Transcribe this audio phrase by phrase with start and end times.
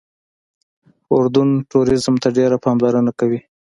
[1.15, 3.39] اردن ټوریزم ته ډېره پاملرنه کوي.